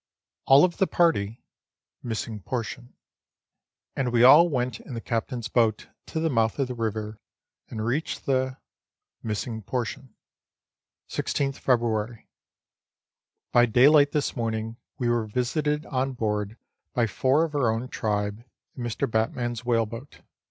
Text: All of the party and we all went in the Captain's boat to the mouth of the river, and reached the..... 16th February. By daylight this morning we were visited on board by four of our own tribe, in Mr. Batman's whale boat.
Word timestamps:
All 0.47 0.65
of 0.65 0.77
the 0.77 0.87
party 0.87 1.43
and 2.01 2.43
we 4.11 4.23
all 4.23 4.49
went 4.49 4.79
in 4.79 4.95
the 4.95 4.99
Captain's 4.99 5.47
boat 5.47 5.89
to 6.07 6.19
the 6.19 6.27
mouth 6.27 6.57
of 6.57 6.67
the 6.67 6.73
river, 6.73 7.19
and 7.69 7.85
reached 7.85 8.25
the..... 8.25 8.57
16th 9.23 11.57
February. 11.57 12.27
By 13.51 13.65
daylight 13.67 14.11
this 14.11 14.35
morning 14.35 14.77
we 14.97 15.07
were 15.07 15.27
visited 15.27 15.85
on 15.85 16.13
board 16.13 16.57
by 16.95 17.05
four 17.05 17.43
of 17.45 17.53
our 17.53 17.69
own 17.69 17.87
tribe, 17.87 18.43
in 18.75 18.81
Mr. 18.83 19.07
Batman's 19.11 19.63
whale 19.63 19.85
boat. 19.85 20.21